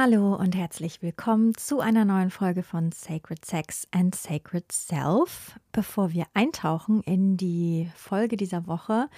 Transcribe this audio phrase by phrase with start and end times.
[0.00, 5.58] Hallo und herzlich willkommen zu einer neuen Folge von Sacred Sex and Sacred Self.
[5.72, 9.08] Bevor wir eintauchen in die Folge dieser Woche,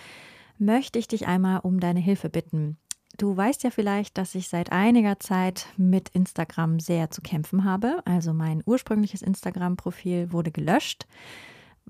[0.56, 2.78] möchte ich dich einmal um deine Hilfe bitten.
[3.18, 8.00] Du weißt ja vielleicht, dass ich seit einiger Zeit mit Instagram sehr zu kämpfen habe.
[8.06, 11.06] Also mein ursprüngliches Instagram-Profil wurde gelöscht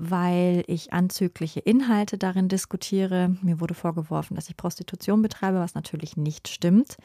[0.02, 3.36] weil ich anzügliche Inhalte darin diskutiere.
[3.42, 6.96] Mir wurde vorgeworfen, dass ich Prostitution betreibe, was natürlich nicht stimmt.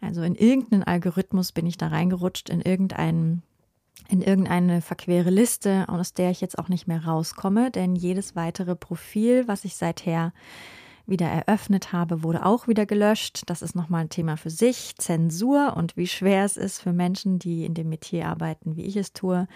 [0.00, 3.42] Also in irgendeinen Algorithmus bin ich da reingerutscht, in irgendeinen
[4.08, 8.74] in irgendeine verquere Liste, aus der ich jetzt auch nicht mehr rauskomme, denn jedes weitere
[8.74, 10.32] Profil, was ich seither
[11.06, 13.42] wieder eröffnet habe, wurde auch wieder gelöscht.
[13.46, 14.96] Das ist nochmal ein Thema für sich.
[14.96, 18.96] Zensur und wie schwer es ist für Menschen, die in dem Metier arbeiten, wie ich
[18.96, 19.46] es tue,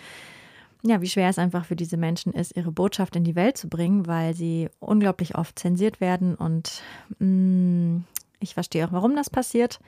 [0.86, 3.68] ja, wie schwer es einfach für diese Menschen ist, ihre Botschaft in die Welt zu
[3.68, 6.34] bringen, weil sie unglaublich oft zensiert werden.
[6.34, 6.82] Und
[7.18, 8.04] mh, mm,
[8.40, 9.80] ich verstehe auch, warum das passiert.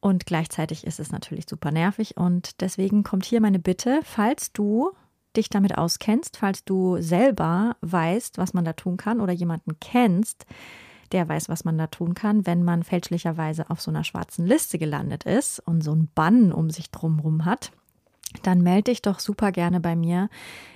[0.00, 2.16] Und gleichzeitig ist es natürlich super nervig.
[2.16, 4.92] Und deswegen kommt hier meine Bitte, falls du
[5.36, 10.46] dich damit auskennst, falls du selber weißt, was man da tun kann oder jemanden kennst,
[11.12, 14.78] der weiß, was man da tun kann, wenn man fälschlicherweise auf so einer schwarzen Liste
[14.78, 17.72] gelandet ist und so ein Bann um sich drumherum hat,
[18.42, 20.28] dann melde dich doch super gerne bei mir.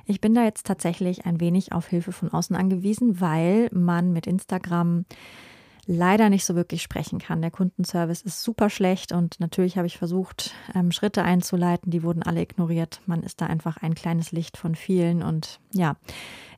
[0.07, 4.27] Ich bin da jetzt tatsächlich ein wenig auf Hilfe von außen angewiesen, weil man mit
[4.27, 5.05] Instagram
[5.87, 7.43] leider nicht so wirklich sprechen kann.
[7.43, 12.23] Der Kundenservice ist super schlecht und natürlich habe ich versucht, ähm, Schritte einzuleiten, die wurden
[12.23, 13.01] alle ignoriert.
[13.07, 15.97] Man ist da einfach ein kleines Licht von vielen und ja,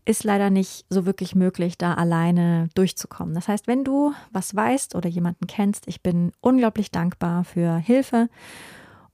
[0.04, 3.34] ist leider nicht so wirklich möglich, da alleine durchzukommen.
[3.34, 8.28] Das heißt, wenn du was weißt oder jemanden kennst, ich bin unglaublich dankbar für Hilfe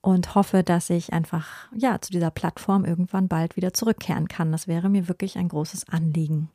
[0.02, 4.52] und hoffe, dass ich einfach ja zu dieser Plattform irgendwann bald wieder zurückkehren kann.
[4.52, 6.50] Das wäre mir wirklich ein großes Anliegen.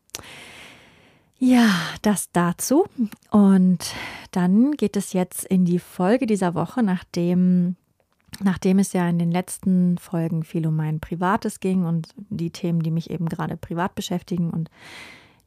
[1.40, 1.70] Ja,
[2.02, 2.86] das dazu.
[3.32, 3.94] Und
[4.32, 7.76] dann geht es jetzt in die Folge dieser Woche, nachdem
[8.40, 12.84] Nachdem es ja in den letzten Folgen viel um mein Privates ging und die Themen,
[12.84, 14.70] die mich eben gerade privat beschäftigen und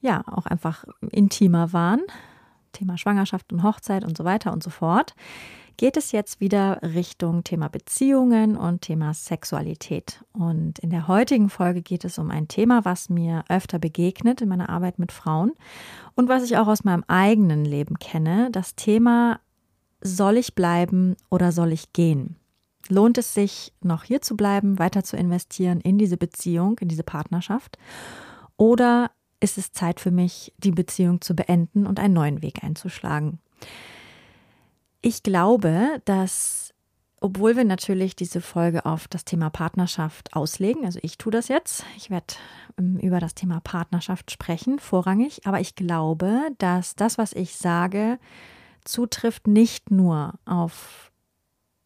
[0.01, 2.01] ja, auch einfach intimer waren,
[2.73, 5.15] Thema Schwangerschaft und Hochzeit und so weiter und so fort,
[5.81, 10.23] geht es jetzt wieder Richtung Thema Beziehungen und Thema Sexualität.
[10.35, 14.51] Und in der heutigen Folge geht es um ein Thema, was mir öfter begegnet in
[14.51, 15.53] meiner Arbeit mit Frauen
[16.15, 18.51] und was ich auch aus meinem eigenen Leben kenne.
[18.53, 19.41] Das Thema,
[20.03, 22.37] soll ich bleiben oder soll ich gehen?
[22.91, 27.05] Lohnt es sich, noch hier zu bleiben, weiter zu investieren in diese Beziehung, in diese
[27.05, 27.79] Partnerschaft?
[28.59, 33.39] Oder ist es Zeit für mich, die Beziehung zu beenden und einen neuen Weg einzuschlagen?
[35.03, 36.75] Ich glaube, dass,
[37.21, 41.85] obwohl wir natürlich diese Folge auf das Thema Partnerschaft auslegen, also ich tue das jetzt,
[41.97, 42.35] ich werde
[42.79, 48.19] ähm, über das Thema Partnerschaft sprechen, vorrangig, aber ich glaube, dass das, was ich sage,
[48.85, 51.11] zutrifft nicht nur auf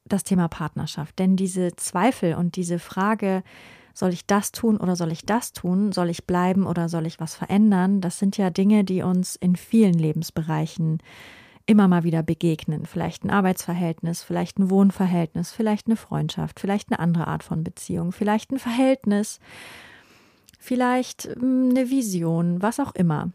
[0.05, 3.45] das Thema Partnerschaft, denn diese Zweifel und diese Frage,
[3.95, 5.93] soll ich das tun oder soll ich das tun?
[5.93, 8.01] Soll ich bleiben oder soll ich was verändern?
[8.01, 10.99] Das sind ja Dinge, die uns in vielen Lebensbereichen
[11.67, 12.87] immer mal wieder begegnen.
[12.87, 18.13] Vielleicht ein Arbeitsverhältnis, vielleicht ein Wohnverhältnis, vielleicht eine Freundschaft, vielleicht eine andere Art von Beziehung,
[18.13, 19.41] vielleicht ein Verhältnis,
[20.59, 23.31] vielleicht hm, eine Vision, was auch immer.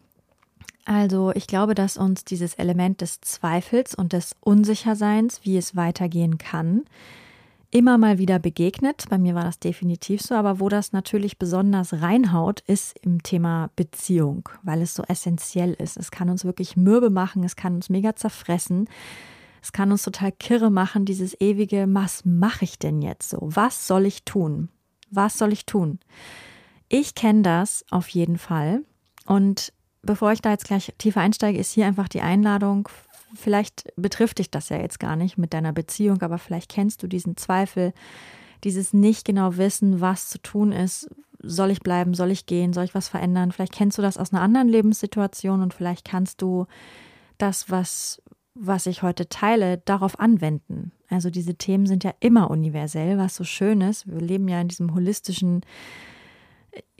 [0.85, 6.38] Also ich glaube, dass uns dieses Element des Zweifels und des Unsicherseins, wie es weitergehen
[6.39, 6.85] kann,
[7.72, 9.06] immer mal wieder begegnet.
[9.09, 13.69] Bei mir war das definitiv so, aber wo das natürlich besonders reinhaut, ist im Thema
[13.75, 15.97] Beziehung, weil es so essentiell ist.
[15.97, 18.89] Es kann uns wirklich mürbe machen, es kann uns mega zerfressen.
[19.62, 23.39] Es kann uns total kirre machen, dieses ewige, was mache ich denn jetzt so?
[23.42, 24.69] Was soll ich tun?
[25.12, 26.00] Was soll ich tun?
[26.88, 28.83] Ich kenne das auf jeden Fall.
[29.25, 32.89] Und bevor ich da jetzt gleich tiefer einsteige, ist hier einfach die Einladung
[33.33, 37.07] vielleicht betrifft dich das ja jetzt gar nicht mit deiner Beziehung, aber vielleicht kennst du
[37.07, 37.93] diesen Zweifel,
[38.63, 41.09] dieses nicht genau wissen, was zu tun ist.
[41.41, 42.13] Soll ich bleiben?
[42.13, 42.73] Soll ich gehen?
[42.73, 43.51] Soll ich was verändern?
[43.51, 46.65] Vielleicht kennst du das aus einer anderen Lebenssituation und vielleicht kannst du
[47.37, 48.21] das, was,
[48.55, 50.91] was ich heute teile, darauf anwenden.
[51.09, 54.07] Also diese Themen sind ja immer universell, was so schön ist.
[54.07, 55.61] Wir leben ja in diesem holistischen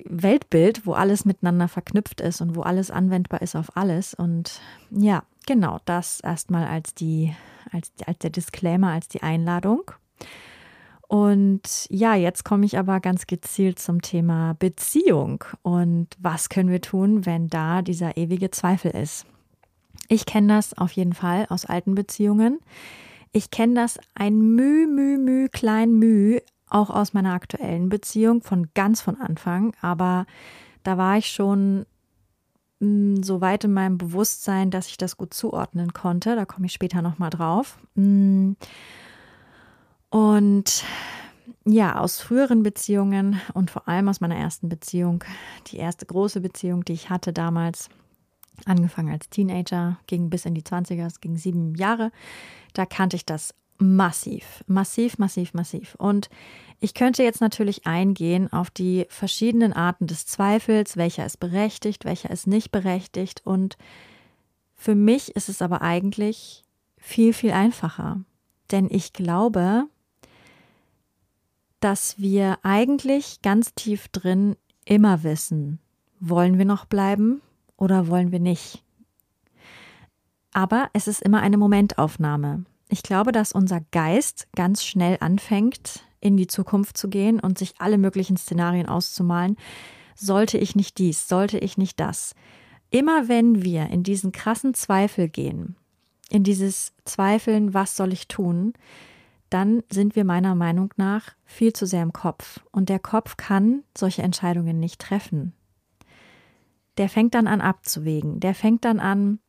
[0.06, 4.14] Weltbild, wo alles miteinander verknüpft ist und wo alles anwendbar ist auf alles.
[4.14, 7.36] Und ja, genau, das erstmal als die,
[7.72, 9.82] als, als der Disclaimer, als die Einladung.
[11.08, 16.82] Und ja, jetzt komme ich aber ganz gezielt zum Thema Beziehung und was können wir
[16.82, 19.26] tun, wenn da dieser ewige Zweifel ist.
[20.08, 22.60] Ich kenne das auf jeden Fall aus alten Beziehungen.
[23.32, 28.68] Ich kenne das ein Müh, Müh, Müh, klein Müh auch aus meiner aktuellen Beziehung von
[28.76, 29.74] ganz von Anfang.
[29.82, 30.28] Aber
[30.84, 31.88] da war ich schon
[32.80, 36.36] so weit in meinem Bewusstsein, dass ich das gut zuordnen konnte.
[36.36, 37.78] Da komme ich später nochmal drauf.
[37.96, 38.54] Mm.
[40.10, 40.84] Und
[41.66, 45.24] ja, aus früheren Beziehungen und vor allem aus meiner ersten Beziehung,
[45.68, 47.90] die erste große Beziehung, die ich hatte damals,
[48.66, 52.12] angefangen als Teenager, ging bis in die 20er, es ging sieben Jahre,
[52.74, 55.96] da kannte ich das massiv, massiv, massiv, massiv.
[55.96, 56.30] Und
[56.80, 62.30] ich könnte jetzt natürlich eingehen auf die verschiedenen Arten des Zweifels, welcher ist berechtigt, welcher
[62.30, 63.42] ist nicht berechtigt.
[63.46, 63.78] Und
[64.76, 66.64] für mich ist es aber eigentlich
[66.98, 68.22] viel, viel einfacher.
[68.72, 69.86] Denn ich glaube,
[71.80, 74.56] dass wir eigentlich ganz tief drin
[74.86, 75.80] immer wissen,
[76.20, 77.42] wollen wir noch bleiben
[77.78, 78.84] oder wollen wir nicht.
[80.52, 82.66] Aber es ist immer eine Momentaufnahme.
[82.90, 87.76] Ich glaube, dass unser Geist ganz schnell anfängt, in die Zukunft zu gehen und sich
[87.78, 89.56] alle möglichen Szenarien auszumalen.
[90.16, 92.34] Sollte ich nicht dies, sollte ich nicht das.
[92.90, 95.76] Immer wenn wir in diesen krassen Zweifel gehen,
[96.30, 98.74] in dieses Zweifeln, was soll ich tun,
[99.52, 102.60] dann sind wir meiner Meinung nach viel zu sehr im Kopf.
[102.72, 105.54] Und der Kopf kann solche Entscheidungen nicht treffen.
[106.98, 108.40] Der fängt dann an abzuwägen.
[108.40, 109.40] Der fängt dann an,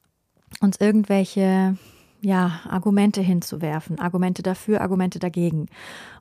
[0.61, 1.77] uns irgendwelche
[2.23, 3.99] ja, Argumente hinzuwerfen.
[3.99, 5.67] Argumente dafür, Argumente dagegen.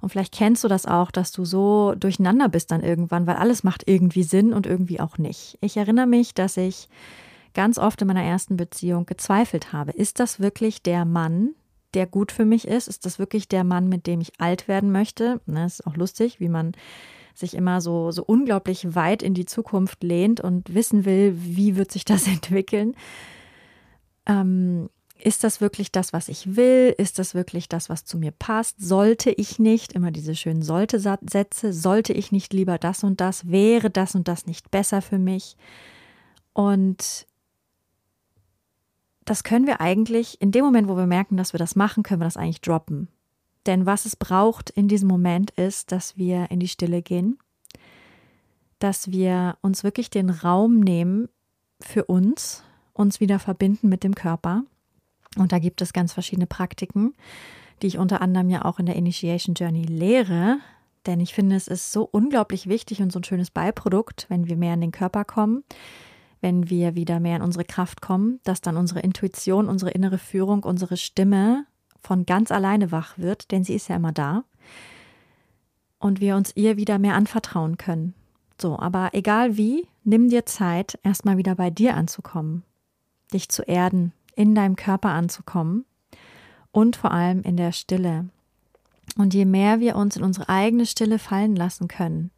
[0.02, 3.64] Und vielleicht kennst du das auch, dass du so durcheinander bist dann irgendwann, weil alles
[3.64, 5.58] macht irgendwie Sinn und irgendwie auch nicht.
[5.62, 6.88] Ich erinnere mich, dass ich
[7.54, 9.92] ganz oft in meiner ersten Beziehung gezweifelt habe.
[9.92, 11.56] Ist das wirklich der Mann,
[11.94, 12.88] der gut für mich ist?
[12.88, 15.42] Ist das wirklich der Mann, mit dem ich alt werden möchte?
[15.46, 16.74] Das ne, ist auch lustig, wie man
[17.34, 21.92] sich immer so, so unglaublich weit in die Zukunft lehnt und wissen will, wie wird
[21.92, 22.96] sich das entwickeln.
[24.26, 24.90] Ähm,
[25.22, 26.96] ist das wirklich das, was ich will?
[26.98, 28.80] Ist das wirklich das, was zu mir passt?
[28.80, 33.50] Sollte ich nicht, immer diese schönen Sollte-Sätze, sollte ich nicht lieber das und das?
[33.50, 35.58] Wäre das und das nicht besser für mich?
[36.54, 37.28] Und
[39.26, 42.22] das können wir eigentlich, in dem Moment, wo wir merken, dass wir das machen, können
[42.22, 43.10] wir das eigentlich droppen.
[43.66, 47.38] Denn was es braucht in diesem Moment ist, dass wir in die Stille gehen,
[48.80, 51.28] dass wir uns wirklich den Raum nehmen
[51.82, 52.64] für uns,
[52.94, 54.64] uns wieder verbinden mit dem Körper.
[55.38, 57.14] Und da gibt es ganz verschiedene Praktiken,
[57.82, 60.58] die ich unter anderem ja auch in der Initiation Journey lehre.
[61.06, 64.58] Denn ich finde, es ist so unglaublich wichtig und so ein schönes Beiprodukt, wenn wir
[64.58, 65.64] mehr in den Körper kommen,
[66.42, 70.64] wenn wir wieder mehr in unsere Kraft kommen, dass dann unsere Intuition, unsere innere Führung,
[70.64, 71.66] unsere Stimme
[72.02, 74.44] von ganz alleine wach wird, denn sie ist ja immer da.
[76.00, 78.14] Und wir uns ihr wieder mehr anvertrauen können.
[78.60, 82.64] So, aber egal wie, nimm dir Zeit, erstmal wieder bei dir anzukommen,
[83.34, 85.84] dich zu erden, in deinem Körper anzukommen
[86.72, 88.30] und vor allem in der Stille.
[89.18, 92.32] Und je mehr wir uns in unsere eigene Stille fallen lassen können,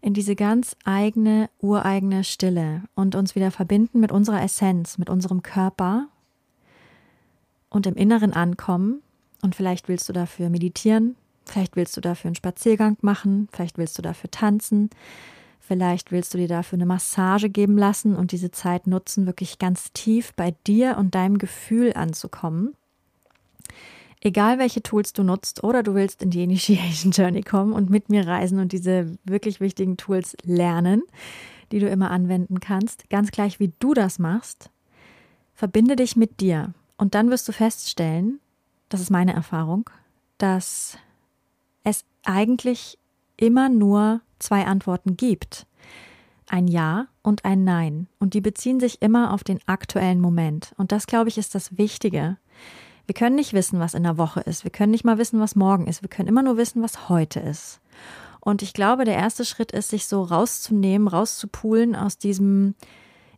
[0.00, 5.42] in diese ganz eigene, ureigene Stille und uns wieder verbinden mit unserer Essenz, mit unserem
[5.42, 6.06] Körper
[7.70, 9.02] und im Inneren ankommen.
[9.42, 13.98] Und vielleicht willst du dafür meditieren, vielleicht willst du dafür einen Spaziergang machen, vielleicht willst
[13.98, 14.90] du dafür tanzen,
[15.70, 19.92] vielleicht willst du dir dafür eine Massage geben lassen und diese Zeit nutzen, wirklich ganz
[19.92, 22.74] tief bei dir und deinem Gefühl anzukommen.
[24.20, 28.08] Egal welche Tools du nutzt oder du willst in die Initiation Journey kommen und mit
[28.08, 31.04] mir reisen und diese wirklich wichtigen Tools lernen,
[31.70, 34.70] die du immer anwenden kannst, ganz gleich wie du das machst,
[35.54, 36.74] verbinde dich mit dir.
[36.96, 38.40] Und dann wirst du feststellen,
[38.88, 39.88] das ist meine Erfahrung,
[40.36, 40.98] dass
[41.84, 42.98] es eigentlich
[43.36, 45.66] immer nur zwei Antworten gibt.
[46.48, 48.08] Ein Ja und ein Nein.
[48.18, 50.74] Und die beziehen sich immer auf den aktuellen Moment.
[50.76, 52.38] Und das, glaube ich, ist das Wichtige.
[53.06, 54.64] Wir können nicht wissen, was in der Woche ist.
[54.64, 56.02] Wir können nicht mal wissen, was morgen ist.
[56.02, 57.80] Wir können immer nur wissen, was heute ist.
[58.40, 62.74] Und ich glaube, der erste Schritt ist, sich so rauszunehmen, rauszupulen aus diesem,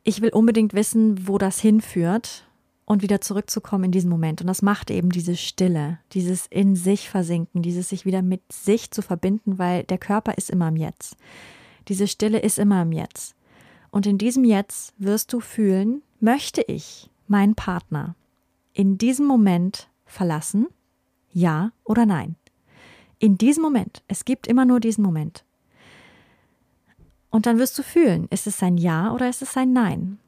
[0.05, 2.47] ich will unbedingt wissen, wo das hinführt
[2.93, 4.43] und wieder zurückzukommen in diesen Moment.
[4.43, 8.91] Und das macht eben diese Stille, dieses in sich versinken, dieses sich wieder mit sich
[8.91, 11.17] zu verbinden, weil der Körper ist immer im Jetzt.
[11.89, 13.35] Diese Stille ist immer im Jetzt.
[13.91, 18.15] Und in diesem Jetzt wirst du fühlen, möchte ich meinen Partner,
[18.75, 20.67] in diesem Moment verlassen?
[21.33, 22.37] Ja oder nein?
[23.19, 24.03] In diesem Moment.
[24.07, 25.45] Es gibt immer nur diesen Moment.
[27.31, 30.19] Und dann wirst du fühlen, ist es ein Ja oder ist es ein Nein?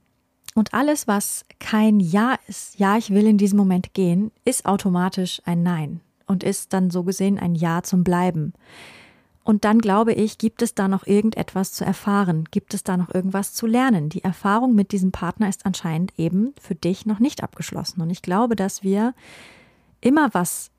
[0.55, 5.43] Und alles, was kein Ja ist, ja, ich will in diesem Moment gehen, ist automatisch
[5.45, 8.53] ein Nein und ist dann so gesehen ein Ja zum Bleiben.
[9.43, 12.45] Und dann glaube ich, gibt es da noch irgendetwas zu erfahren?
[12.51, 14.09] Gibt es da noch irgendwas zu lernen?
[14.09, 18.01] Die Erfahrung mit diesem Partner ist anscheinend eben für dich noch nicht abgeschlossen.
[18.01, 19.13] Und ich glaube, dass wir
[20.01, 20.71] immer was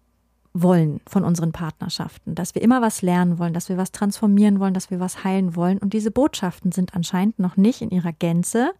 [0.53, 4.73] wollen von unseren Partnerschaften, dass wir immer was lernen wollen, dass wir was transformieren wollen,
[4.73, 5.77] dass wir was heilen wollen.
[5.77, 8.71] Und diese Botschaften sind anscheinend noch nicht in ihrer Gänze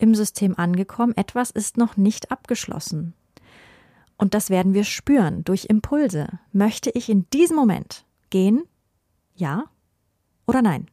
[0.00, 1.16] im System angekommen.
[1.16, 3.14] Etwas ist noch nicht abgeschlossen.
[4.16, 6.28] Und das werden wir spüren durch Impulse.
[6.52, 8.64] Möchte ich in diesem Moment gehen?
[9.34, 9.64] Ja
[10.46, 10.86] oder nein?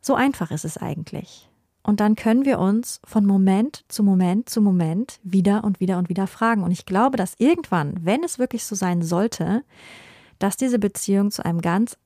[0.00, 1.50] So einfach ist es eigentlich.
[1.82, 6.08] Und dann können wir uns von Moment zu Moment zu Moment wieder und wieder und
[6.08, 6.62] wieder fragen.
[6.62, 9.64] Und ich glaube, dass irgendwann, wenn es wirklich so sein sollte,
[10.38, 11.98] dass diese Beziehung zu einem ganz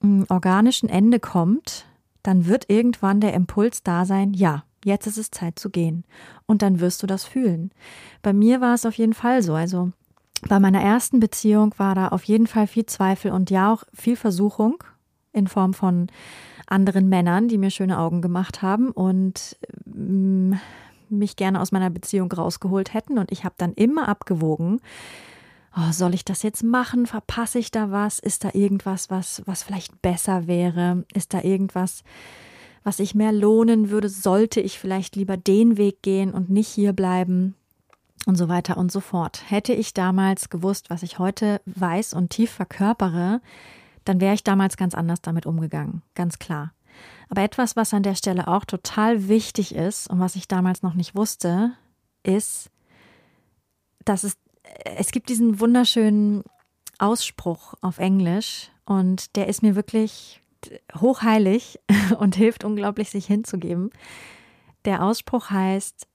[0.00, 1.86] mm, organischen Ende kommt,
[2.22, 6.04] dann wird irgendwann der Impuls da sein, ja, jetzt ist es Zeit zu gehen.
[6.46, 7.70] Und dann wirst du das fühlen.
[8.22, 9.54] Bei mir war es auf jeden Fall so.
[9.54, 9.90] Also
[10.48, 14.16] bei meiner ersten Beziehung war da auf jeden Fall viel Zweifel und ja auch viel
[14.16, 14.82] Versuchung
[15.32, 16.06] in Form von
[16.66, 20.54] anderen Männern, die mir schöne Augen gemacht haben und mm,
[21.08, 23.18] mich gerne aus meiner Beziehung rausgeholt hätten.
[23.18, 24.80] Und ich habe dann immer abgewogen,
[25.76, 27.06] oh, soll ich das jetzt machen?
[27.06, 28.18] Verpasse ich da was?
[28.18, 31.04] Ist da irgendwas, was, was vielleicht besser wäre?
[31.12, 32.02] Ist da irgendwas,
[32.86, 34.08] was ich mehr lohnen würde?
[34.08, 37.56] Sollte ich vielleicht lieber den Weg gehen und nicht hier bleiben?
[38.26, 39.42] Und so weiter und so fort.
[39.50, 43.40] Hätte ich damals gewusst, was ich heute weiß und tief verkörpere,
[44.04, 46.74] dann wäre ich damals ganz anders damit umgegangen, ganz klar.
[47.28, 50.94] Aber etwas, was an der Stelle auch total wichtig ist und was ich damals noch
[50.94, 51.72] nicht wusste,
[52.22, 52.70] ist,
[54.04, 54.36] dass es,
[54.84, 56.44] es gibt diesen wunderschönen
[57.00, 60.40] Ausspruch auf Englisch und der ist mir wirklich
[60.94, 61.78] hochheilig
[62.18, 63.90] und hilft unglaublich, sich hinzugeben.
[64.84, 66.06] Der Ausspruch heißt,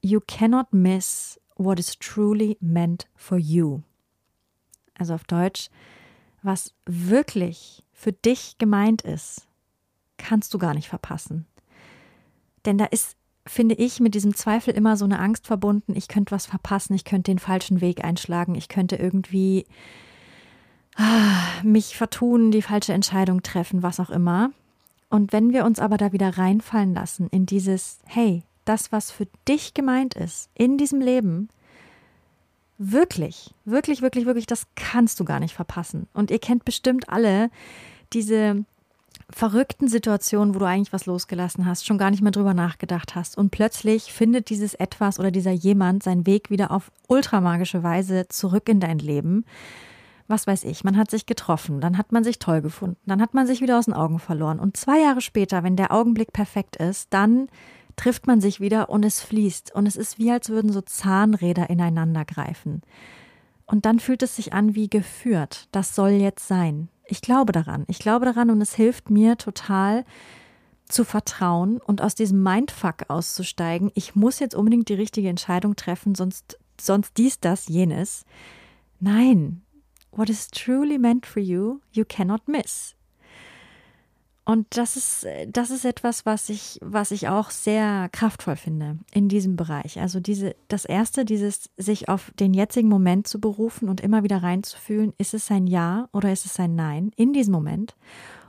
[0.00, 3.80] You cannot miss what is truly meant for you.
[4.98, 5.70] Also auf Deutsch,
[6.42, 9.46] was wirklich für dich gemeint ist,
[10.18, 11.46] kannst du gar nicht verpassen.
[12.64, 16.32] Denn da ist, finde ich, mit diesem Zweifel immer so eine Angst verbunden, ich könnte
[16.32, 19.66] was verpassen, ich könnte den falschen Weg einschlagen, ich könnte irgendwie
[21.62, 24.50] mich vertun, die falsche Entscheidung treffen, was auch immer.
[25.10, 29.26] Und wenn wir uns aber da wieder reinfallen lassen in dieses, hey, das, was für
[29.46, 31.48] dich gemeint ist, in diesem Leben,
[32.76, 36.08] Wirklich, wirklich, wirklich, wirklich, das kannst du gar nicht verpassen.
[36.12, 37.50] Und ihr kennt bestimmt alle
[38.12, 38.64] diese
[39.30, 43.38] verrückten Situationen, wo du eigentlich was losgelassen hast, schon gar nicht mehr drüber nachgedacht hast
[43.38, 48.68] und plötzlich findet dieses etwas oder dieser jemand seinen Weg wieder auf ultramagische Weise zurück
[48.68, 49.44] in dein Leben.
[50.26, 53.34] Was weiß ich, man hat sich getroffen, dann hat man sich toll gefunden, dann hat
[53.34, 56.76] man sich wieder aus den Augen verloren und zwei Jahre später, wenn der Augenblick perfekt
[56.76, 57.48] ist, dann
[57.96, 59.74] trifft man sich wieder und es fließt.
[59.74, 62.82] Und es ist wie, als würden so Zahnräder ineinander greifen.
[63.66, 65.68] Und dann fühlt es sich an wie geführt.
[65.72, 66.88] Das soll jetzt sein.
[67.06, 67.84] Ich glaube daran.
[67.88, 70.04] Ich glaube daran und es hilft mir total
[70.86, 73.90] zu vertrauen und aus diesem Mindfuck auszusteigen.
[73.94, 78.24] Ich muss jetzt unbedingt die richtige Entscheidung treffen, sonst, sonst dies, das, jenes.
[79.00, 79.63] Nein.
[80.16, 82.94] What is truly meant for you, you cannot miss.
[84.46, 89.28] Und das ist, das ist etwas, was ich, was ich auch sehr kraftvoll finde in
[89.28, 89.98] diesem Bereich.
[89.98, 94.42] Also diese, das erste, dieses sich auf den jetzigen Moment zu berufen und immer wieder
[94.42, 97.96] reinzufühlen, ist es ein Ja oder ist es ein Nein in diesem Moment?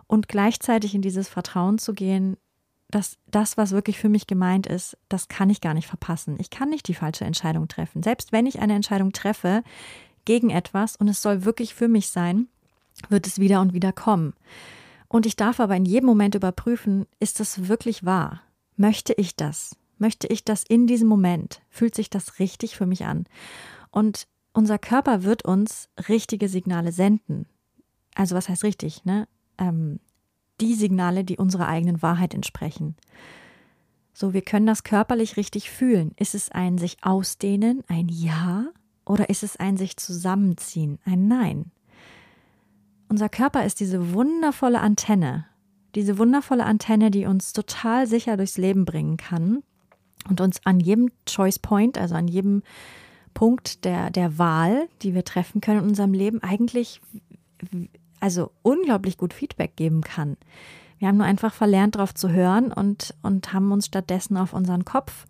[0.08, 2.36] Und gleichzeitig in dieses Vertrauen zu gehen,
[2.90, 6.36] dass das, was wirklich für mich gemeint ist, das kann ich gar nicht verpassen.
[6.40, 8.04] Ich kann nicht die falsche Entscheidung treffen.
[8.04, 9.64] Selbst wenn ich eine Entscheidung treffe
[10.25, 12.48] gegen etwas und es soll wirklich für mich sein,
[13.10, 14.34] wird es wieder und wieder kommen.
[15.08, 18.41] Und ich darf aber in jedem Moment überprüfen, ist das wirklich wahr?
[18.75, 19.75] Möchte ich das?
[19.98, 21.62] Möchte ich das in diesem Moment?
[21.70, 23.25] Fühlt sich das richtig für mich an?
[23.91, 27.46] Und unser Körper wird uns richtige Signale senden.
[28.15, 29.05] Also was heißt richtig?
[29.05, 29.27] Ne?
[29.58, 30.00] Ähm,
[30.62, 32.96] die Signale, die unserer eigenen Wahrheit entsprechen.
[34.13, 36.13] So, wir können das körperlich richtig fühlen.
[36.17, 38.67] Ist es ein sich ausdehnen, ein Ja?
[39.06, 41.72] Oder ist es ein sich zusammenziehen, ein Nein?
[43.10, 45.46] unser Körper ist diese wundervolle Antenne,
[45.96, 49.64] diese wundervolle Antenne, die uns total sicher durchs Leben bringen kann
[50.30, 52.64] und uns an jedem Choice Point, also an jedem
[53.34, 57.02] Punkt der, der Wahl, die wir treffen können in unserem Leben, eigentlich
[58.20, 60.38] also unglaublich gut Feedback geben kann.
[61.00, 64.86] Wir haben nur einfach verlernt, darauf zu hören und, und haben uns stattdessen auf unseren
[64.86, 65.26] Kopf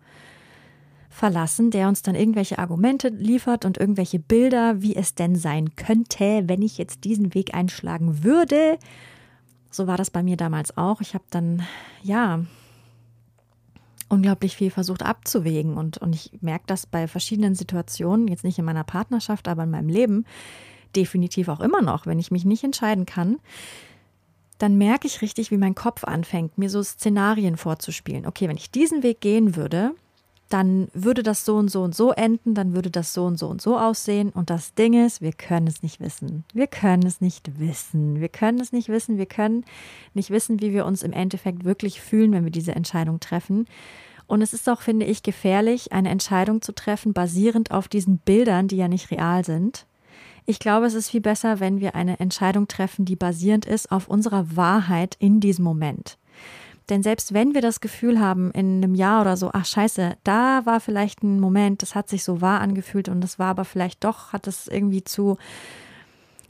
[1.16, 6.44] verlassen, der uns dann irgendwelche Argumente liefert und irgendwelche Bilder, wie es denn sein könnte,
[6.46, 8.78] wenn ich jetzt diesen Weg einschlagen würde.
[9.70, 11.00] So war das bei mir damals auch.
[11.00, 11.62] Ich habe dann,
[12.02, 12.44] ja,
[14.10, 15.78] unglaublich viel versucht abzuwägen.
[15.78, 19.70] Und, und ich merke das bei verschiedenen Situationen, jetzt nicht in meiner Partnerschaft, aber in
[19.70, 20.26] meinem Leben,
[20.94, 23.38] definitiv auch immer noch, wenn ich mich nicht entscheiden kann,
[24.58, 28.26] dann merke ich richtig, wie mein Kopf anfängt, mir so Szenarien vorzuspielen.
[28.26, 29.94] Okay, wenn ich diesen Weg gehen würde,
[30.48, 33.48] dann würde das so und so und so enden, dann würde das so und so
[33.48, 34.30] und so aussehen.
[34.30, 36.44] Und das Ding ist, wir können es nicht wissen.
[36.52, 38.20] Wir können es nicht wissen.
[38.20, 39.18] Wir können es nicht wissen.
[39.18, 39.64] Wir können
[40.14, 43.66] nicht wissen, wie wir uns im Endeffekt wirklich fühlen, wenn wir diese Entscheidung treffen.
[44.28, 48.68] Und es ist auch, finde ich, gefährlich, eine Entscheidung zu treffen, basierend auf diesen Bildern,
[48.68, 49.86] die ja nicht real sind.
[50.46, 54.08] Ich glaube, es ist viel besser, wenn wir eine Entscheidung treffen, die basierend ist auf
[54.08, 56.18] unserer Wahrheit in diesem Moment.
[56.88, 60.64] Denn selbst wenn wir das Gefühl haben in einem Jahr oder so, ach scheiße, da
[60.66, 64.04] war vielleicht ein Moment, das hat sich so wahr angefühlt und das war aber vielleicht
[64.04, 65.36] doch, hat es irgendwie zu,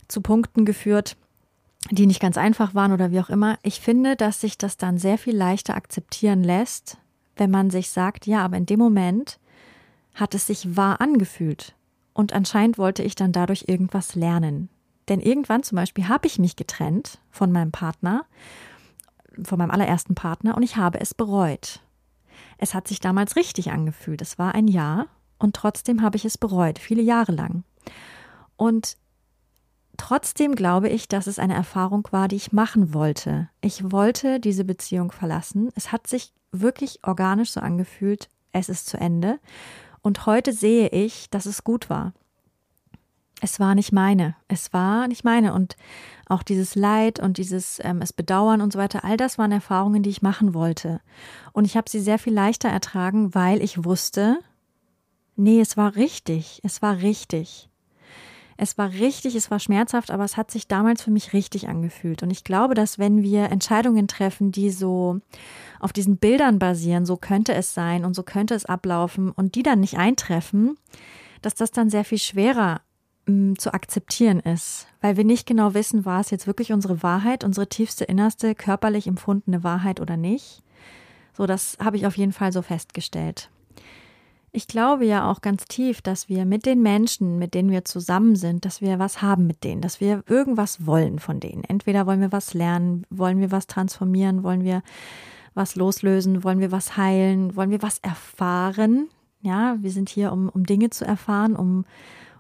[0.09, 1.17] zu Punkten geführt,
[1.91, 3.59] die nicht ganz einfach waren oder wie auch immer.
[3.63, 6.99] Ich finde, dass sich das dann sehr viel leichter akzeptieren lässt,
[7.37, 9.39] wenn man sich sagt, ja, aber in dem Moment
[10.15, 11.75] hat es sich wahr angefühlt.
[12.13, 14.69] Und anscheinend wollte ich dann dadurch irgendwas lernen.
[15.09, 18.25] Denn irgendwann zum Beispiel habe ich mich getrennt von meinem Partner
[19.43, 21.81] von meinem allerersten Partner und ich habe es bereut.
[22.59, 24.23] Es hat sich damals richtig angefühlt.
[24.23, 25.07] Es war ein Jahr
[25.39, 27.65] und trotzdem habe ich es bereut, viele Jahre lang.
[28.57, 28.97] Und
[29.97, 33.49] trotzdem glaube ich, dass es eine Erfahrung war, die ich machen wollte.
[33.61, 35.71] Ich wollte diese Beziehung verlassen.
[35.75, 39.39] Es hat sich wirklich organisch so angefühlt, es ist zu Ende.
[40.01, 42.13] Und heute sehe ich, dass es gut war
[43.43, 44.35] es war nicht meine.
[44.49, 45.53] Es war nicht meine.
[45.53, 45.77] Und
[46.29, 50.03] auch dieses Leid und dieses ähm, es Bedauern und so weiter, all das waren Erfahrungen,
[50.03, 51.01] die ich machen wollte.
[51.53, 54.39] Und ich habe sie sehr viel leichter ertragen, weil ich wusste,
[55.37, 56.61] nee, es war richtig.
[56.65, 57.69] Es war richtig.
[58.59, 62.23] Es war richtig, es war schmerzhaft, aber es hat sich damals für mich richtig angefühlt.
[62.23, 65.21] Und ich glaube, dass wenn wir Entscheidungen treffen, die so
[65.79, 69.63] auf diesen Bildern basieren, so könnte es sein und so könnte es ablaufen und die
[69.63, 70.79] dann nicht eintreffen,
[71.43, 72.81] dass das dann sehr viel schwerer
[73.59, 77.69] zu akzeptieren ist, weil wir nicht genau wissen, war es jetzt wirklich unsere Wahrheit, unsere
[77.69, 80.63] tiefste, innerste, körperlich empfundene Wahrheit oder nicht.
[81.37, 83.51] So, das habe ich auf jeden Fall so festgestellt.
[84.53, 88.37] Ich glaube ja auch ganz tief, dass wir mit den Menschen, mit denen wir zusammen
[88.37, 91.63] sind, dass wir was haben mit denen, dass wir irgendwas wollen von denen.
[91.65, 94.83] Entweder wollen wir was lernen, wollen wir was transformieren, wollen wir
[95.53, 99.09] was loslösen, wollen wir was heilen, wollen wir was erfahren.
[99.43, 101.85] Ja, wir sind hier, um, um Dinge zu erfahren, um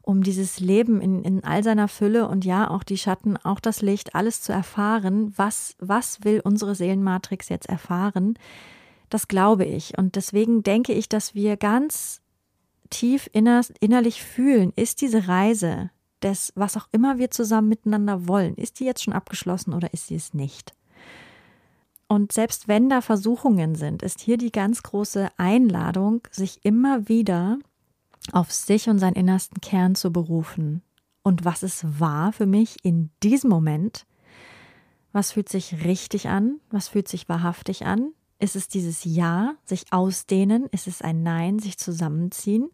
[0.06, 3.82] um dieses Leben in, in all seiner Fülle und ja, auch die Schatten, auch das
[3.82, 5.34] Licht, alles zu erfahren.
[5.36, 8.38] Was, was will unsere Seelenmatrix jetzt erfahren?
[9.10, 9.98] Das glaube ich.
[9.98, 12.22] Und deswegen denke ich, dass wir ganz
[12.88, 15.90] tief inner, innerlich fühlen, ist diese Reise
[16.22, 20.06] des, was auch immer wir zusammen miteinander wollen, ist die jetzt schon abgeschlossen oder ist
[20.06, 20.72] sie es nicht?
[22.06, 27.58] Und selbst wenn da Versuchungen sind, ist hier die ganz große Einladung, sich immer wieder
[28.32, 30.82] auf sich und seinen innersten Kern zu berufen.
[31.22, 34.06] Und was es war für mich in diesem Moment,
[35.12, 38.12] was fühlt sich richtig an, was fühlt sich wahrhaftig an?
[38.38, 40.66] Ist es dieses Ja, sich ausdehnen?
[40.70, 42.68] Ist es ein Nein, sich zusammenziehen?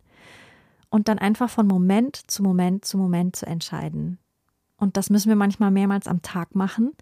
[0.90, 4.18] Und dann einfach von Moment zu Moment zu Moment zu entscheiden.
[4.76, 6.92] Und das müssen wir manchmal mehrmals am Tag machen.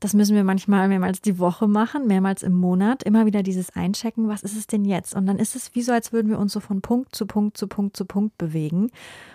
[0.00, 4.28] Das müssen wir manchmal mehrmals die Woche machen, mehrmals im Monat, immer wieder dieses Einchecken,
[4.28, 5.14] was ist es denn jetzt?
[5.14, 7.58] Und dann ist es wie so, als würden wir uns so von Punkt zu Punkt
[7.58, 8.90] zu Punkt zu Punkt bewegen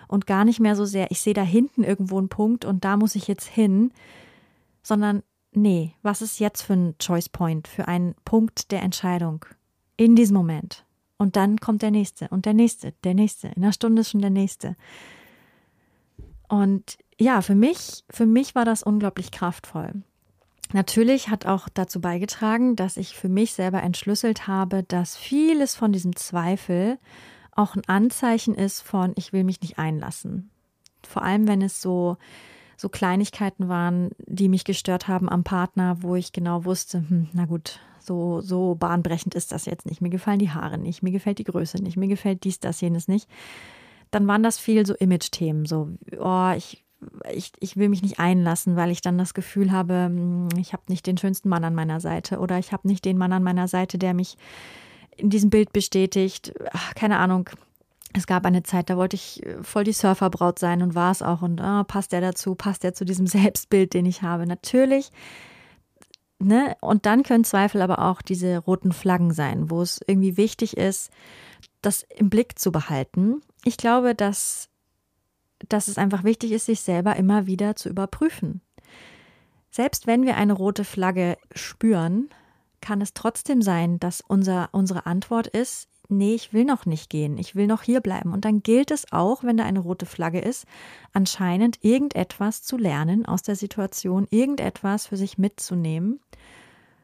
[0.08, 2.98] und gar nicht mehr so sehr, ich sehe da hinten irgendwo einen Punkt und da
[2.98, 3.92] muss ich jetzt hin,
[4.82, 9.46] sondern nee, was ist jetzt für ein Choice Point, für einen Punkt der Entscheidung
[9.98, 10.84] in diesem Moment?
[11.18, 13.48] Und dann kommt der nächste und der nächste, der nächste.
[13.50, 14.76] In einer Stunde ist schon der nächste.
[16.50, 20.04] Und ja, für mich, für mich war das unglaublich kraftvoll.
[20.74, 25.92] Natürlich hat auch dazu beigetragen, dass ich für mich selber entschlüsselt habe, dass vieles von
[25.92, 26.98] diesem Zweifel
[27.52, 30.50] auch ein Anzeichen ist von, ich will mich nicht einlassen.
[31.08, 32.18] Vor allem, wenn es so,
[32.78, 37.46] so Kleinigkeiten waren, die mich gestört haben am Partner, wo ich genau wusste, hm, na
[37.46, 40.02] gut, so, so bahnbrechend ist das jetzt nicht.
[40.02, 43.08] Mir gefallen die Haare nicht, mir gefällt die Größe nicht, mir gefällt dies, das, jenes
[43.08, 43.30] nicht.
[44.12, 46.85] Dann waren das viel so Image-Themen, so, oh, ich
[47.32, 50.84] ich, ich will mich nicht einlassen, weil ich dann das Gefühl habe, hm, ich habe
[50.88, 53.68] nicht den schönsten Mann an meiner Seite oder ich habe nicht den Mann an meiner
[53.68, 54.38] Seite, der mich
[55.18, 56.54] in diesem Bild bestätigt.
[56.72, 57.50] Ach, keine Ahnung.
[58.14, 61.42] Es gab eine Zeit, da wollte ich voll die Surferbraut sein und war es auch.
[61.42, 62.56] Und oh, passt der dazu?
[62.56, 64.46] Passt der zu diesem Selbstbild, den ich habe?
[64.46, 65.12] Natürlich.
[66.40, 66.76] Ne?
[66.82, 71.10] Und dann können Zweifel aber auch diese roten Flaggen sein, wo es irgendwie wichtig ist,
[71.82, 73.42] das im Blick zu behalten.
[73.64, 74.70] Ich glaube, dass
[75.70, 78.62] dass es einfach wichtig ist, sich selber immer wieder zu überprüfen.
[79.70, 82.30] Selbst wenn wir eine rote Flagge spüren,
[82.82, 87.38] kann es trotzdem sein, dass unser, unsere Antwort ist, nee, ich will noch nicht gehen,
[87.38, 88.32] ich will noch hier bleiben.
[88.32, 90.66] Und dann gilt es auch, wenn da eine rote Flagge ist,
[91.14, 96.20] anscheinend irgendetwas zu lernen aus der Situation, irgendetwas für sich mitzunehmen.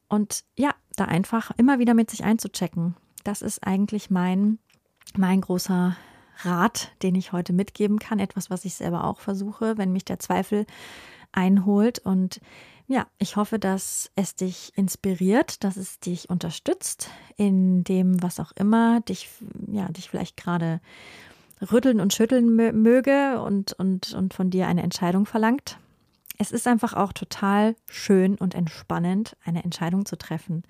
[0.08, 2.96] Und ja, da einfach immer wieder mit sich einzuchecken.
[3.24, 4.60] Das ist eigentlich mein,
[5.16, 5.96] mein großer
[6.46, 8.20] Rat, den ich heute mitgeben kann.
[8.20, 10.66] Etwas, was ich selber auch versuche, wenn mich der Zweifel
[11.32, 12.00] einholt.
[12.00, 12.42] Und
[12.88, 18.52] ja, ich hoffe, dass es dich inspiriert, dass es dich unterstützt in dem, was auch
[18.54, 19.30] immer dich,
[19.72, 20.82] ja, dich vielleicht gerade
[21.72, 25.78] rütteln und schütteln möge und, und, und von dir eine Entscheidung verlangt.
[26.38, 30.64] Es ist einfach auch total schön und entspannend, eine Entscheidung zu treffen.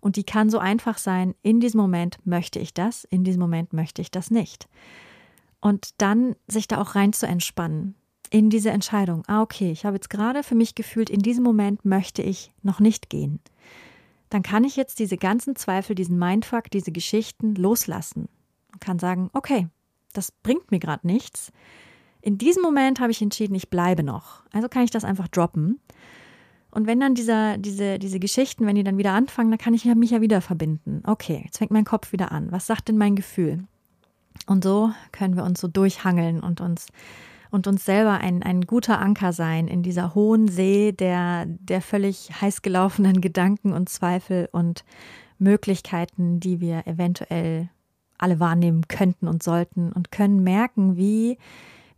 [0.00, 3.72] Und die kann so einfach sein, in diesem Moment möchte ich das, in diesem Moment
[3.72, 4.68] möchte ich das nicht.
[5.62, 7.94] Und dann sich da auch rein zu entspannen
[8.28, 9.22] in diese Entscheidung.
[9.28, 12.80] Ah, okay, ich habe jetzt gerade für mich gefühlt, in diesem Moment möchte ich noch
[12.80, 13.40] nicht gehen.
[14.28, 18.28] Dann kann ich jetzt diese ganzen Zweifel, diesen Mindfuck, diese Geschichten loslassen
[18.72, 19.68] und kann sagen, okay,
[20.14, 21.52] das bringt mir gerade nichts.
[22.22, 24.42] In diesem Moment habe ich entschieden, ich bleibe noch.
[24.52, 25.80] Also kann ich das einfach droppen.
[26.70, 29.84] Und wenn dann dieser, diese, diese Geschichten, wenn die dann wieder anfangen, dann kann ich
[29.84, 31.02] mich ja wieder verbinden.
[31.06, 32.50] Okay, jetzt fängt mein Kopf wieder an.
[32.50, 33.64] Was sagt denn mein Gefühl?
[34.46, 36.88] Und so können wir uns so durchhangeln und uns
[37.52, 42.30] und uns selber ein, ein guter Anker sein in dieser hohen See der, der völlig
[42.40, 44.84] heiß gelaufenen Gedanken und Zweifel und
[45.38, 47.68] Möglichkeiten, die wir eventuell
[48.16, 51.36] alle wahrnehmen könnten und sollten und können merken, wie,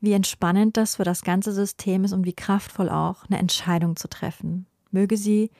[0.00, 4.08] wie entspannend das für das ganze System ist und wie kraftvoll auch eine Entscheidung zu
[4.08, 4.66] treffen.
[4.90, 5.50] Möge sie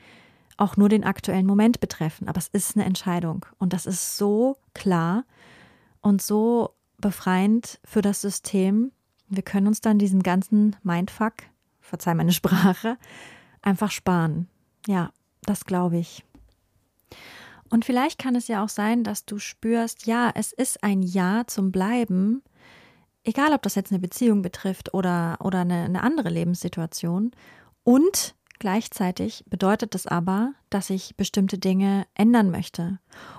[0.57, 4.57] auch nur den aktuellen Moment betreffen, aber es ist eine Entscheidung und das ist so
[4.73, 5.25] klar
[6.05, 8.93] und so befreiend für das System,
[9.29, 11.33] wir können uns dann diesen ganzen Mindfuck,
[11.81, 12.99] verzeih meine Sprache,
[13.62, 14.49] einfach sparen.
[14.87, 15.11] Ja,
[15.43, 16.23] das glaube ich.
[17.71, 21.45] Und vielleicht kann es ja auch sein, dass du spürst, ja, es ist ein Ja
[21.47, 22.43] zum Bleiben,
[23.25, 27.33] egal ob das jetzt eine Beziehung betrifft oder, oder eine, eine andere Lebenssituation.
[27.83, 32.99] Und Gleichzeitig bedeutet das aber, dass ich bestimmte Dinge ändern möchte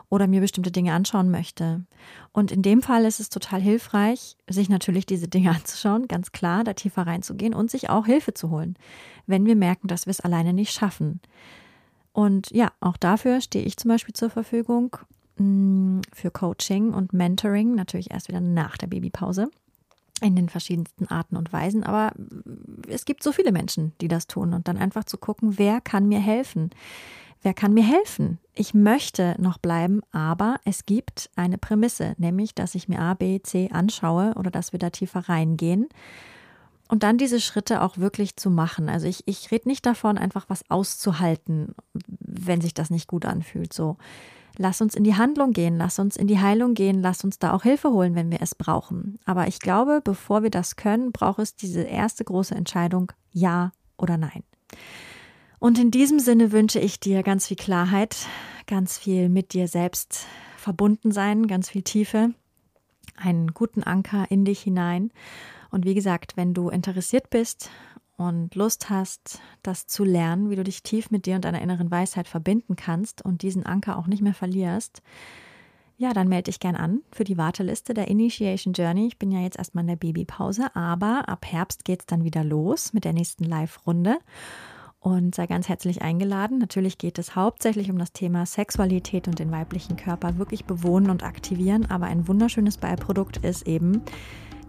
[0.10, 1.86] oder mir bestimmte Dinge anschauen möchte.
[2.34, 6.63] Und in dem Fall ist es total hilfreich, sich natürlich diese Dinge anzuschauen, ganz klar,
[6.63, 8.75] da tiefer reinzugehen und sich auch Hilfe zu holen,
[9.25, 11.21] wenn wir merken, dass wir es alleine nicht schaffen.
[12.12, 14.97] Und ja, auch dafür stehe ich zum Beispiel zur Verfügung
[15.38, 19.49] mm, für Coaching und Mentoring, natürlich erst wieder nach der Babypause
[20.21, 21.84] in den verschiedensten Arten und Weisen.
[21.84, 22.13] Aber
[22.88, 24.54] es gibt so viele Menschen, die das tun.
[24.54, 26.71] Und dann einfach zu gucken, wer kann mir helfen?
[27.41, 28.39] Wer kann mir helfen?
[28.56, 33.39] Ich möchte noch bleiben, aber es gibt eine Prämisse, nämlich, dass ich mir A, B,
[33.41, 35.88] C anschaue oder dass wir da tiefer reingehen.
[36.88, 38.89] Und dann diese Schritte auch wirklich zu machen.
[38.89, 41.75] Also ich, ich rede nicht davon, einfach was auszuhalten,
[42.19, 43.73] wenn sich das nicht gut anfühlt.
[43.73, 43.97] So,
[44.58, 47.54] Lass uns in die Handlung gehen, lass uns in die Heilung gehen, lass uns da
[47.54, 49.20] auch Hilfe holen, wenn wir es brauchen.
[49.26, 54.18] Aber ich glaube, bevor wir das können, braucht es diese erste große Entscheidung, ja oder
[54.18, 54.44] nein.
[55.60, 58.28] Und in diesem Sinne wünsche ich dir ganz viel Klarheit,
[58.68, 60.26] ganz viel mit dir selbst
[60.58, 62.34] verbunden sein, ganz viel Tiefe,
[63.18, 65.12] einen guten Anker in dich hinein.
[65.72, 67.70] Und wie gesagt, wenn du interessiert bist
[68.17, 71.91] und Lust hast, das zu lernen, wie du dich tief mit dir und deiner inneren
[71.91, 75.01] Weisheit verbinden kannst und diesen Anker auch nicht mehr verlierst,
[75.97, 79.08] ja, dann melde dich gern an für die Warteliste der Initiation Journey.
[79.08, 82.43] Ich bin ja jetzt erstmal in der Babypause, aber ab Herbst geht es dann wieder
[82.43, 84.17] los mit der nächsten Live-Runde
[84.99, 86.58] und sei ganz herzlich eingeladen.
[86.58, 91.23] Natürlich geht es hauptsächlich um das Thema Sexualität und den weiblichen Körper wirklich bewohnen und
[91.23, 94.01] aktivieren, aber ein wunderschönes Beiprodukt ist eben,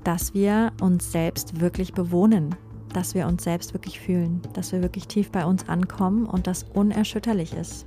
[0.04, 2.54] dass wir uns selbst wirklich bewohnen,
[2.92, 6.64] dass wir uns selbst wirklich fühlen, dass wir wirklich tief bei uns ankommen und das
[6.74, 7.86] unerschütterlich ist.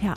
[0.00, 0.14] Ja,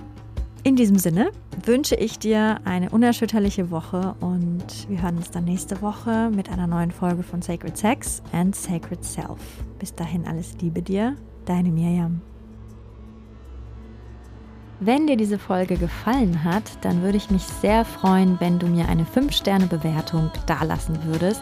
[0.63, 1.31] in diesem Sinne
[1.65, 6.67] wünsche ich dir eine unerschütterliche Woche und wir hören uns dann nächste Woche mit einer
[6.67, 9.39] neuen Folge von Sacred Sex and Sacred Self.
[9.79, 11.15] Bis dahin alles Liebe dir,
[11.45, 12.21] deine Miriam.
[14.81, 18.87] Wenn dir diese Folge gefallen hat, dann würde ich mich sehr freuen, wenn du mir
[18.87, 21.41] eine 5-Sterne-Bewertung dalassen würdest